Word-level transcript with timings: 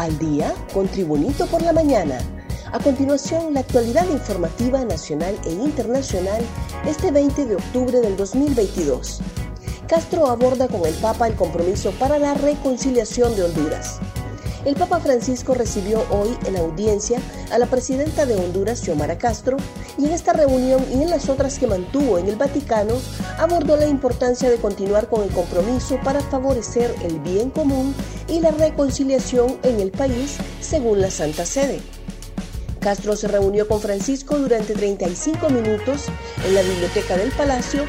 al 0.00 0.18
día 0.18 0.54
con 0.72 0.88
Tribunito 0.88 1.46
por 1.46 1.60
la 1.62 1.74
mañana. 1.74 2.18
A 2.72 2.78
continuación, 2.78 3.52
la 3.52 3.60
actualidad 3.60 4.08
informativa 4.08 4.82
nacional 4.84 5.38
e 5.44 5.52
internacional 5.52 6.42
este 6.86 7.10
20 7.10 7.44
de 7.44 7.56
octubre 7.56 8.00
del 8.00 8.16
2022. 8.16 9.20
Castro 9.88 10.28
aborda 10.28 10.68
con 10.68 10.86
el 10.86 10.94
Papa 10.94 11.26
el 11.26 11.34
compromiso 11.34 11.90
para 11.98 12.18
la 12.18 12.32
reconciliación 12.34 13.36
de 13.36 13.44
Honduras. 13.44 14.00
El 14.64 14.74
Papa 14.74 15.00
Francisco 15.00 15.54
recibió 15.54 16.04
hoy 16.10 16.36
en 16.44 16.56
audiencia 16.58 17.18
a 17.50 17.58
la 17.58 17.64
presidenta 17.64 18.26
de 18.26 18.34
Honduras, 18.34 18.80
Xiomara 18.80 19.16
Castro, 19.16 19.56
y 19.96 20.04
en 20.04 20.12
esta 20.12 20.34
reunión 20.34 20.84
y 20.92 21.02
en 21.02 21.08
las 21.08 21.30
otras 21.30 21.58
que 21.58 21.66
mantuvo 21.66 22.18
en 22.18 22.28
el 22.28 22.36
Vaticano, 22.36 22.94
abordó 23.38 23.78
la 23.78 23.86
importancia 23.86 24.50
de 24.50 24.58
continuar 24.58 25.08
con 25.08 25.22
el 25.22 25.30
compromiso 25.30 25.98
para 26.04 26.20
favorecer 26.20 26.94
el 27.02 27.20
bien 27.20 27.48
común 27.48 27.94
y 28.28 28.40
la 28.40 28.50
reconciliación 28.50 29.58
en 29.62 29.80
el 29.80 29.92
país, 29.92 30.36
según 30.60 31.00
la 31.00 31.10
Santa 31.10 31.46
Sede. 31.46 31.80
Castro 32.80 33.16
se 33.16 33.28
reunió 33.28 33.66
con 33.66 33.80
Francisco 33.80 34.38
durante 34.38 34.74
35 34.74 35.48
minutos 35.50 36.06
en 36.46 36.54
la 36.54 36.62
biblioteca 36.62 37.16
del 37.16 37.30
Palacio 37.32 37.84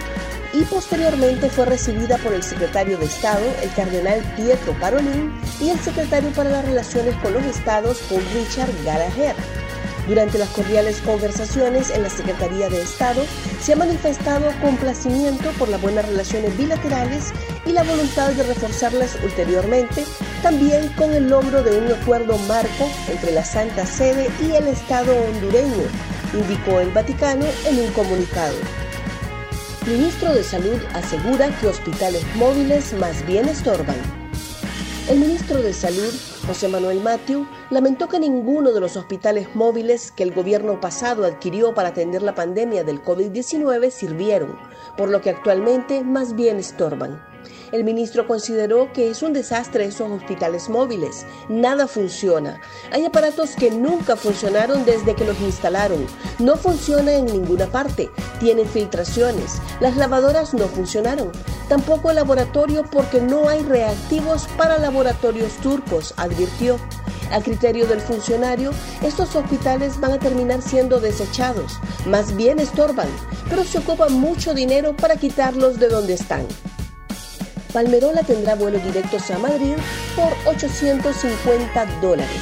y 0.54 0.64
posteriormente 0.66 1.50
fue 1.50 1.66
recibida 1.66 2.18
por 2.18 2.34
el 2.34 2.44
secretario 2.44 2.98
de 2.98 3.06
Estado, 3.06 3.46
el 3.62 3.72
cardenal 3.74 4.22
Pietro 4.36 4.74
Parolin, 4.80 5.32
y 5.60 5.70
el 5.70 5.80
secretario 5.80 6.30
para 6.32 6.50
las 6.50 6.66
Relaciones 6.66 7.16
con 7.18 7.34
los 7.34 7.44
Estados, 7.44 8.00
Paul 8.10 8.24
Richard 8.34 8.70
Gallagher. 8.84 9.36
Durante 10.08 10.40
las 10.40 10.50
cordiales 10.50 11.00
conversaciones 11.02 11.92
en 11.92 12.04
la 12.04 12.10
Secretaría 12.10 12.70
de 12.70 12.82
Estado 12.82 13.24
se 13.62 13.74
ha 13.74 13.76
manifestado 13.76 14.52
complacimiento 14.60 15.52
por 15.60 15.70
las 15.70 15.82
buenas 15.82 16.08
relaciones 16.08 16.58
bilaterales 16.58 17.32
y 17.66 17.72
la 17.72 17.84
voluntad 17.84 18.32
de 18.32 18.44
reforzarlas 18.44 19.18
ulteriormente, 19.24 20.06
también 20.42 20.90
con 20.94 21.14
el 21.14 21.30
logro 21.30 21.62
de 21.64 21.78
un 21.78 21.92
acuerdo 21.92 22.38
marco 22.40 22.90
entre 23.10 23.32
la 23.32 23.46
Santa 23.46 23.86
Sede 23.86 24.30
y 24.42 24.52
el 24.52 24.68
Estado 24.68 25.16
hondureño, 25.16 25.84
indicó 26.34 26.80
el 26.80 26.90
Vaticano 26.90 27.46
en 27.66 27.80
un 27.80 27.92
comunicado. 27.92 28.56
Ministro 29.88 30.32
de 30.36 30.44
Salud 30.44 30.80
asegura 30.94 31.50
que 31.60 31.66
hospitales 31.66 32.24
móviles 32.36 32.94
más 32.94 33.26
bien 33.26 33.50
estorban. 33.50 33.96
El 35.10 35.20
ministro 35.20 35.60
de 35.60 35.74
Salud, 35.74 36.14
José 36.46 36.68
Manuel 36.68 37.02
Matiu, 37.02 37.48
lamentó 37.72 38.08
que 38.08 38.20
ninguno 38.20 38.74
de 38.74 38.80
los 38.80 38.96
hospitales 38.96 39.56
móviles 39.56 40.12
que 40.12 40.22
el 40.22 40.34
gobierno 40.34 40.80
pasado 40.80 41.26
adquirió 41.26 41.74
para 41.74 41.90
atender 41.90 42.22
la 42.22 42.36
pandemia 42.36 42.84
del 42.84 43.02
COVID-19 43.02 43.90
sirvieron, 43.90 44.56
por 44.98 45.10
lo 45.10 45.20
que 45.20 45.32
actualmente 45.32 46.04
más 46.04 46.36
bien 46.36 46.60
estorban. 46.60 47.31
El 47.72 47.86
ministro 47.86 48.28
consideró 48.28 48.92
que 48.92 49.10
es 49.10 49.24
un 49.24 49.32
desastre 49.32 49.86
esos 49.86 50.12
hospitales 50.12 50.68
móviles. 50.68 51.26
Nada 51.48 51.88
funciona. 51.88 52.60
Hay 52.92 53.06
aparatos 53.06 53.56
que 53.56 53.72
nunca 53.72 54.18
funcionaron 54.18 54.84
desde 54.84 55.16
que 55.16 55.24
los 55.24 55.40
instalaron. 55.40 56.06
No 56.40 56.58
funciona 56.58 57.14
en 57.14 57.28
ninguna 57.28 57.68
parte. 57.68 58.10
Tienen 58.42 58.68
filtraciones. 58.68 59.62
Las 59.80 59.96
lavadoras 59.96 60.54
no 60.54 60.68
funcionaron. 60.68 61.32
Tampoco 61.70 62.10
el 62.10 62.18
laboratorio 62.18 62.84
porque 62.92 63.22
no 63.22 63.48
hay 63.48 63.64
reactivos 63.64 64.48
para 64.58 64.78
laboratorios 64.78 65.54
turcos, 65.58 66.14
advirtió. 66.18 66.78
A 67.32 67.40
criterio 67.40 67.88
del 67.88 68.02
funcionario, 68.02 68.72
estos 69.02 69.34
hospitales 69.38 69.98
van 70.02 70.12
a 70.12 70.20
terminar 70.20 70.62
siendo 70.62 71.00
desechados, 71.00 71.80
más 72.06 72.36
bien 72.36 72.60
estorban, 72.60 73.08
pero 73.50 73.64
se 73.64 73.78
ocupa 73.78 74.10
mucho 74.10 74.54
dinero 74.54 74.94
para 74.98 75.16
quitarlos 75.16 75.80
de 75.80 75.88
donde 75.88 76.16
están. 76.16 76.46
Palmerola 77.72 78.22
tendrá 78.24 78.56
vuelos 78.56 78.84
directos 78.84 79.32
a 79.32 79.40
Madrid 79.40 79.76
por 80.16 80.34
850 80.46 81.86
dólares. 82.02 82.42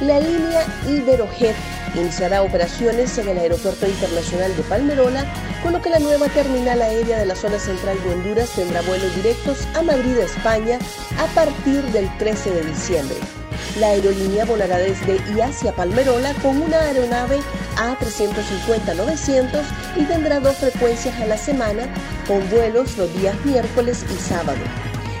La 0.00 0.20
línea 0.20 0.64
Iberojet 0.88 1.56
iniciará 1.94 2.42
operaciones 2.42 3.16
en 3.18 3.28
el 3.28 3.38
Aeropuerto 3.38 3.86
Internacional 3.86 4.56
de 4.56 4.62
Palmerola, 4.64 5.24
con 5.62 5.72
lo 5.72 5.82
que 5.82 5.90
la 5.90 5.98
nueva 5.98 6.28
terminal 6.28 6.82
aérea 6.82 7.18
de 7.18 7.26
la 7.26 7.36
zona 7.36 7.58
central 7.58 7.96
de 8.02 8.12
Honduras 8.12 8.50
tendrá 8.54 8.82
vuelos 8.82 9.14
directos 9.16 9.66
a 9.74 9.82
Madrid, 9.82 10.18
España, 10.18 10.78
a 11.18 11.26
partir 11.34 11.82
del 11.92 12.08
13 12.18 12.50
de 12.50 12.64
diciembre. 12.64 13.16
La 13.80 13.88
aerolínea 13.88 14.44
volará 14.44 14.78
desde 14.78 15.20
y 15.34 15.40
hacia 15.40 15.74
Palmerola 15.74 16.32
con 16.42 16.62
una 16.62 16.80
aeronave 16.80 17.40
A350-900 17.76 19.62
y 19.96 20.04
tendrá 20.04 20.38
dos 20.38 20.56
frecuencias 20.56 21.20
a 21.20 21.26
la 21.26 21.36
semana 21.36 21.88
con 22.26 22.48
vuelos 22.50 22.96
los 22.96 23.12
días 23.14 23.36
miércoles 23.44 24.04
y 24.12 24.16
sábado. 24.16 24.60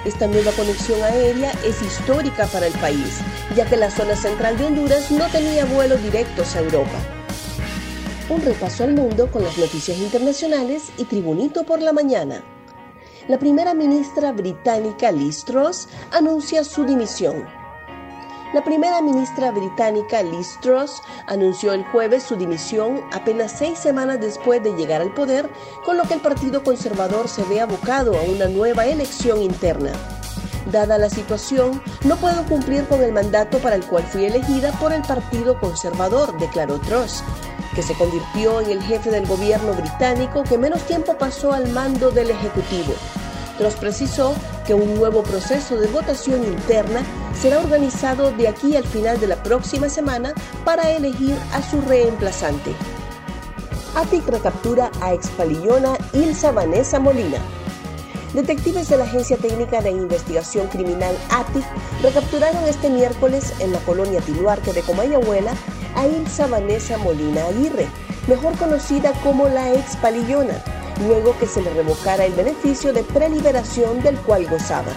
Esta 0.04 0.26
nueva 0.26 0.52
conexión 0.52 1.02
aérea 1.02 1.52
es 1.64 1.80
histórica 1.82 2.46
para 2.46 2.66
el 2.66 2.72
país, 2.74 3.20
ya 3.56 3.64
que 3.66 3.76
la 3.76 3.90
zona 3.90 4.16
central 4.16 4.58
de 4.58 4.66
Honduras 4.66 5.10
no 5.10 5.26
tenía 5.28 5.64
vuelos 5.64 6.02
directos 6.02 6.54
a 6.56 6.60
Europa. 6.60 6.98
Un 8.28 8.42
repaso 8.42 8.84
al 8.84 8.94
mundo 8.94 9.30
con 9.30 9.42
las 9.42 9.56
noticias 9.58 9.98
internacionales 9.98 10.92
y 10.98 11.04
Tribunito 11.04 11.64
por 11.64 11.80
la 11.80 11.92
mañana. 11.92 12.42
La 13.28 13.38
primera 13.38 13.74
ministra 13.74 14.32
británica 14.32 15.10
Liz 15.10 15.44
Truss 15.44 15.88
anuncia 16.10 16.64
su 16.64 16.84
dimisión 16.84 17.63
la 18.54 18.62
primera 18.62 19.02
ministra 19.02 19.50
británica 19.50 20.22
Liz 20.22 20.58
Truss 20.60 21.02
anunció 21.26 21.72
el 21.72 21.82
jueves 21.86 22.22
su 22.22 22.36
dimisión 22.36 23.02
apenas 23.12 23.50
seis 23.58 23.80
semanas 23.80 24.20
después 24.20 24.62
de 24.62 24.76
llegar 24.76 25.02
al 25.02 25.12
poder, 25.12 25.50
con 25.84 25.96
lo 25.96 26.04
que 26.04 26.14
el 26.14 26.20
Partido 26.20 26.62
Conservador 26.62 27.28
se 27.28 27.42
ve 27.42 27.60
abocado 27.60 28.16
a 28.16 28.22
una 28.22 28.46
nueva 28.46 28.86
elección 28.86 29.42
interna. 29.42 29.90
Dada 30.70 30.98
la 30.98 31.10
situación, 31.10 31.82
no 32.04 32.14
puedo 32.14 32.44
cumplir 32.44 32.86
con 32.86 33.02
el 33.02 33.10
mandato 33.10 33.58
para 33.58 33.74
el 33.74 33.84
cual 33.84 34.04
fui 34.04 34.24
elegida 34.24 34.70
por 34.78 34.92
el 34.92 35.02
Partido 35.02 35.58
Conservador, 35.58 36.38
declaró 36.38 36.78
Truss, 36.78 37.24
que 37.74 37.82
se 37.82 37.94
convirtió 37.94 38.60
en 38.60 38.70
el 38.70 38.82
jefe 38.82 39.10
del 39.10 39.26
gobierno 39.26 39.72
británico 39.72 40.44
que 40.44 40.58
menos 40.58 40.86
tiempo 40.86 41.18
pasó 41.18 41.52
al 41.52 41.70
mando 41.70 42.12
del 42.12 42.30
Ejecutivo. 42.30 42.94
Truss 43.58 43.74
precisó 43.74 44.34
que 44.66 44.74
un 44.74 44.94
nuevo 44.94 45.22
proceso 45.22 45.76
de 45.76 45.86
votación 45.88 46.42
interna 46.44 47.02
será 47.40 47.58
organizado 47.60 48.32
de 48.32 48.48
aquí 48.48 48.76
al 48.76 48.84
final 48.84 49.20
de 49.20 49.28
la 49.28 49.42
próxima 49.42 49.88
semana 49.88 50.32
para 50.64 50.90
elegir 50.90 51.36
a 51.52 51.62
su 51.62 51.80
reemplazante. 51.82 52.72
ATIC 53.96 54.26
recaptura 54.28 54.90
a 55.00 55.12
expalillona 55.12 55.96
Ilsa 56.12 56.50
Vanessa 56.50 56.98
Molina. 56.98 57.38
Detectives 58.32 58.88
de 58.88 58.96
la 58.96 59.04
Agencia 59.04 59.36
Técnica 59.36 59.80
de 59.80 59.90
Investigación 59.90 60.66
Criminal 60.66 61.16
ATIC 61.30 61.64
recapturaron 62.02 62.64
este 62.64 62.90
miércoles 62.90 63.52
en 63.60 63.72
la 63.72 63.78
colonia 63.80 64.20
Tiluarte 64.20 64.72
de 64.72 64.82
Comayagüela 64.82 65.52
a 65.94 66.08
Ilsa 66.08 66.48
Vanessa 66.48 66.98
Molina 66.98 67.44
Aguirre, 67.44 67.86
mejor 68.26 68.56
conocida 68.58 69.12
como 69.22 69.48
la 69.48 69.72
expalillona 69.74 70.60
luego 71.06 71.36
que 71.38 71.46
se 71.46 71.62
le 71.62 71.70
revocara 71.70 72.24
el 72.24 72.32
beneficio 72.34 72.92
de 72.92 73.02
preliberación 73.02 74.02
del 74.02 74.16
cual 74.18 74.46
gozaba. 74.46 74.92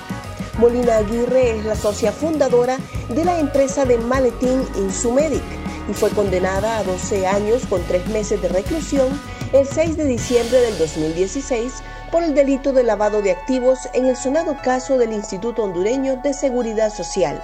Molina 0.58 0.98
Aguirre 0.98 1.58
es 1.58 1.66
la 1.66 1.76
socia 1.76 2.12
fundadora 2.12 2.78
de 3.10 3.24
la 3.24 3.40
empresa 3.40 3.86
de 3.86 3.98
maletín 3.98 4.64
Insumedic 4.76 5.44
y 5.90 5.94
fue 5.94 6.10
condenada 6.10 6.78
a 6.78 6.84
12 6.84 7.28
años 7.28 7.64
con 7.70 7.84
3 7.84 8.08
meses 8.08 8.42
de 8.42 8.50
reclusión 8.50 9.08
el 9.54 9.68
6 9.68 9.98
de 9.98 10.06
diciembre 10.06 10.60
del 10.60 10.78
2016 10.78 11.74
por 12.12 12.24
el 12.24 12.34
delito 12.34 12.74
de 12.74 12.84
lavado 12.84 13.22
de 13.22 13.32
activos 13.32 13.80
en 13.94 14.06
el 14.06 14.16
sonado 14.16 14.58
caso 14.64 14.98
del 14.98 15.14
Instituto 15.14 15.64
Hondureño 15.64 16.18
de 16.24 16.34
Seguridad 16.34 16.94
Social 16.94 17.42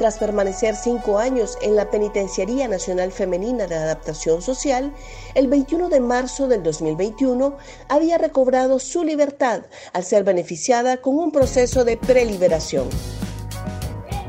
tras 0.00 0.16
permanecer 0.16 0.76
cinco 0.76 1.18
años 1.18 1.58
en 1.60 1.76
la 1.76 1.90
Penitenciaría 1.90 2.66
Nacional 2.68 3.12
Femenina 3.12 3.66
de 3.66 3.74
Adaptación 3.74 4.40
Social, 4.40 4.94
el 5.34 5.46
21 5.46 5.90
de 5.90 6.00
marzo 6.00 6.48
del 6.48 6.62
2021 6.62 7.58
había 7.86 8.16
recobrado 8.16 8.78
su 8.78 9.04
libertad 9.04 9.60
al 9.92 10.02
ser 10.02 10.24
beneficiada 10.24 11.02
con 11.02 11.18
un 11.18 11.32
proceso 11.32 11.84
de 11.84 11.98
preliberación. 11.98 12.88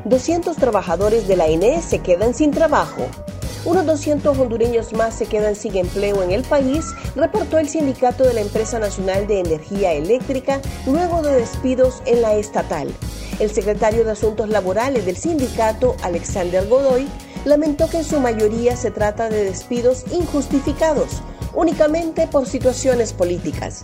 200 0.03 0.57
trabajadores 0.57 1.29
de 1.29 1.37
la 1.37 1.47
INE 1.47 1.81
se 1.81 1.99
quedan 1.99 2.33
sin 2.33 2.51
trabajo. 2.51 3.03
Unos 3.63 3.85
200 3.85 4.37
hondureños 4.37 4.91
más 4.91 5.15
se 5.15 5.25
quedan 5.25 5.55
sin 5.55 5.77
empleo 5.77 6.21
en 6.21 6.31
el 6.31 6.43
país, 6.43 6.83
reportó 7.15 7.59
el 7.59 7.69
sindicato 7.69 8.25
de 8.25 8.33
la 8.33 8.41
Empresa 8.41 8.77
Nacional 8.77 9.25
de 9.25 9.39
Energía 9.39 9.93
Eléctrica 9.93 10.59
luego 10.85 11.21
de 11.21 11.31
despidos 11.31 12.03
en 12.05 12.21
la 12.21 12.35
estatal. 12.35 12.93
El 13.41 13.49
secretario 13.49 14.05
de 14.05 14.11
Asuntos 14.11 14.49
Laborales 14.49 15.03
del 15.03 15.17
sindicato, 15.17 15.95
Alexander 16.03 16.67
Godoy, 16.67 17.07
lamentó 17.43 17.89
que 17.89 17.97
en 17.97 18.03
su 18.03 18.19
mayoría 18.19 18.75
se 18.77 18.91
trata 18.91 19.29
de 19.29 19.43
despidos 19.43 20.05
injustificados, 20.11 21.23
únicamente 21.55 22.27
por 22.27 22.45
situaciones 22.45 23.13
políticas. 23.13 23.81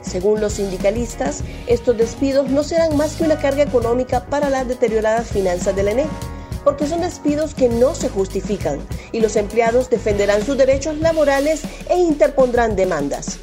Según 0.00 0.40
los 0.40 0.54
sindicalistas, 0.54 1.44
estos 1.66 1.98
despidos 1.98 2.48
no 2.48 2.64
serán 2.64 2.96
más 2.96 3.16
que 3.16 3.24
una 3.24 3.38
carga 3.38 3.62
económica 3.62 4.24
para 4.24 4.48
las 4.48 4.66
deterioradas 4.66 5.28
finanzas 5.28 5.76
del 5.76 5.88
ENE, 5.88 6.06
porque 6.64 6.86
son 6.86 7.02
despidos 7.02 7.54
que 7.54 7.68
no 7.68 7.94
se 7.94 8.08
justifican 8.08 8.78
y 9.12 9.20
los 9.20 9.36
empleados 9.36 9.90
defenderán 9.90 10.46
sus 10.46 10.56
derechos 10.56 10.96
laborales 10.96 11.60
e 11.90 11.98
interpondrán 11.98 12.74
demandas. 12.74 13.38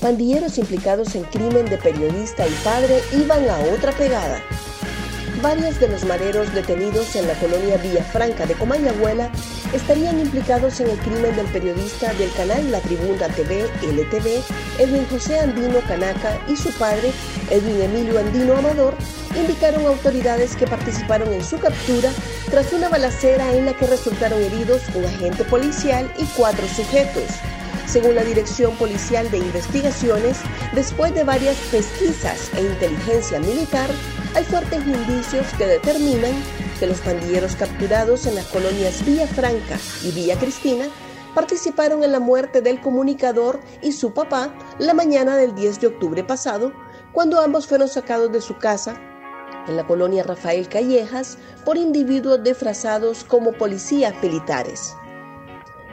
Pandilleros 0.00 0.56
implicados 0.56 1.14
en 1.14 1.24
crimen 1.24 1.66
de 1.66 1.76
periodista 1.76 2.46
y 2.48 2.52
padre 2.64 3.02
iban 3.12 3.46
a 3.50 3.58
otra 3.74 3.92
pegada. 3.92 4.42
Varios 5.40 5.78
de 5.78 5.88
los 5.88 6.04
mareros 6.04 6.52
detenidos 6.54 7.14
en 7.14 7.26
la 7.26 7.34
colonia 7.34 7.76
Villafranca 7.76 8.46
de 8.46 8.54
Comayagüela 8.54 9.30
estarían 9.72 10.18
implicados 10.20 10.80
en 10.80 10.90
el 10.90 10.98
crimen 10.98 11.36
del 11.36 11.46
periodista 11.46 12.12
del 12.14 12.32
canal 12.32 12.70
La 12.70 12.80
Tribuna 12.80 13.28
TV, 13.28 13.64
LTV, 13.82 14.42
Edwin 14.78 15.06
José 15.10 15.38
Andino 15.40 15.80
Canaca 15.86 16.38
y 16.48 16.56
su 16.56 16.72
padre, 16.72 17.12
Edwin 17.50 17.82
Emilio 17.82 18.18
Andino 18.18 18.56
Amador, 18.56 18.94
indicaron 19.36 19.86
autoridades 19.86 20.56
que 20.56 20.66
participaron 20.66 21.32
en 21.32 21.44
su 21.44 21.58
captura 21.58 22.10
tras 22.50 22.72
una 22.72 22.88
balacera 22.88 23.52
en 23.54 23.66
la 23.66 23.74
que 23.74 23.86
resultaron 23.86 24.42
heridos 24.42 24.82
un 24.94 25.04
agente 25.04 25.44
policial 25.44 26.12
y 26.18 26.24
cuatro 26.36 26.66
sujetos. 26.68 27.24
Según 27.86 28.14
la 28.16 28.24
Dirección 28.24 28.76
Policial 28.76 29.30
de 29.30 29.38
Investigaciones, 29.38 30.38
después 30.74 31.14
de 31.14 31.24
varias 31.24 31.56
pesquisas 31.70 32.50
e 32.54 32.60
inteligencia 32.60 33.40
militar, 33.40 33.88
hay 34.34 34.44
fuertes 34.44 34.86
indicios 34.86 35.46
que 35.56 35.66
determinan 35.66 36.32
que 36.78 36.86
los 36.86 37.00
pandilleros 37.00 37.56
capturados 37.56 38.26
en 38.26 38.34
las 38.34 38.46
colonias 38.46 39.04
Villa 39.04 39.26
Franca 39.26 39.78
y 40.02 40.10
Villa 40.12 40.38
Cristina 40.38 40.86
participaron 41.34 42.04
en 42.04 42.12
la 42.12 42.20
muerte 42.20 42.60
del 42.60 42.80
comunicador 42.80 43.60
y 43.82 43.92
su 43.92 44.12
papá 44.12 44.52
la 44.78 44.94
mañana 44.94 45.36
del 45.36 45.54
10 45.54 45.80
de 45.80 45.86
octubre 45.88 46.24
pasado, 46.24 46.72
cuando 47.12 47.40
ambos 47.40 47.66
fueron 47.66 47.88
sacados 47.88 48.32
de 48.32 48.40
su 48.40 48.58
casa 48.58 49.00
en 49.66 49.76
la 49.76 49.86
colonia 49.86 50.22
Rafael 50.22 50.68
Callejas 50.68 51.38
por 51.64 51.76
individuos 51.76 52.42
disfrazados 52.42 53.24
como 53.24 53.52
policías 53.52 54.14
militares. 54.22 54.94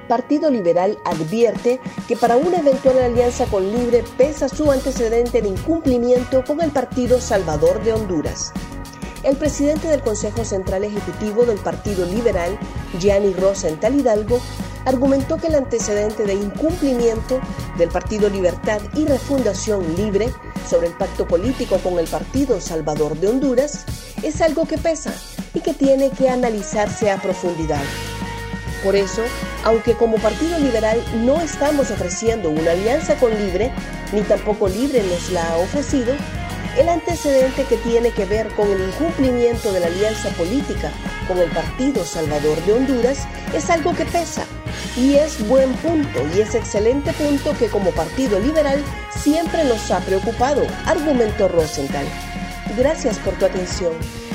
Partido 0.05 0.49
Liberal 0.49 0.97
advierte 1.05 1.79
que 2.07 2.15
para 2.15 2.37
una 2.37 2.57
eventual 2.57 2.99
alianza 2.99 3.45
con 3.45 3.71
Libre 3.71 4.03
pesa 4.17 4.49
su 4.49 4.71
antecedente 4.71 5.41
de 5.41 5.49
incumplimiento 5.49 6.43
con 6.45 6.61
el 6.61 6.71
Partido 6.71 7.19
Salvador 7.19 7.83
de 7.83 7.93
Honduras. 7.93 8.51
El 9.23 9.37
presidente 9.37 9.87
del 9.87 10.01
Consejo 10.01 10.45
Central 10.45 10.83
Ejecutivo 10.83 11.45
del 11.45 11.57
Partido 11.57 12.05
Liberal, 12.05 12.59
Gianni 12.99 13.33
Rosenthal 13.33 13.99
Hidalgo, 13.99 14.39
argumentó 14.85 15.37
que 15.37 15.47
el 15.47 15.55
antecedente 15.55 16.25
de 16.25 16.35
incumplimiento 16.35 17.39
del 17.77 17.89
Partido 17.89 18.29
Libertad 18.29 18.79
y 18.93 19.05
Refundación 19.05 19.95
Libre 19.95 20.31
sobre 20.69 20.87
el 20.87 20.93
pacto 20.93 21.27
político 21.27 21.77
con 21.79 21.97
el 21.97 22.07
Partido 22.07 22.61
Salvador 22.61 23.17
de 23.17 23.29
Honduras 23.29 23.85
es 24.21 24.41
algo 24.41 24.67
que 24.67 24.77
pesa 24.77 25.13
y 25.55 25.61
que 25.61 25.73
tiene 25.73 26.11
que 26.11 26.29
analizarse 26.29 27.09
a 27.09 27.17
profundidad. 27.17 27.81
Por 28.85 28.95
eso, 28.95 29.23
aunque 29.63 29.95
como 29.95 30.17
Partido 30.17 30.59
Liberal 30.59 31.03
no 31.15 31.41
estamos 31.41 31.89
ofreciendo 31.89 32.51
una 32.51 32.73
alianza 32.73 33.15
con 33.15 33.35
Libre, 33.35 33.71
ni 34.13 34.21
tampoco 34.21 34.69
Libre 34.69 35.01
nos 35.01 35.31
la 35.31 35.43
ha 35.49 35.57
ofrecido, 35.57 36.13
el 36.77 36.87
antecedente 36.89 37.63
que 37.63 37.77
tiene 37.77 38.11
que 38.11 38.25
ver 38.25 38.47
con 38.49 38.69
el 38.69 38.79
incumplimiento 38.81 39.73
de 39.73 39.79
la 39.79 39.87
alianza 39.87 40.29
política 40.37 40.91
con 41.27 41.39
el 41.39 41.49
Partido 41.49 42.05
Salvador 42.05 42.63
de 42.65 42.73
Honduras 42.73 43.27
es 43.55 43.71
algo 43.71 43.95
que 43.95 44.05
pesa 44.05 44.45
y 44.95 45.15
es 45.15 45.47
buen 45.47 45.73
punto 45.77 46.19
y 46.35 46.41
es 46.41 46.53
excelente 46.53 47.11
punto 47.13 47.57
que 47.57 47.69
como 47.69 47.89
Partido 47.89 48.39
Liberal 48.39 48.83
siempre 49.19 49.63
nos 49.63 49.89
ha 49.89 49.99
preocupado, 50.01 50.61
argumentó 50.85 51.47
Rosenthal. 51.47 52.05
Gracias 52.77 53.17
por 53.17 53.33
tu 53.33 53.45
atención. 53.45 53.93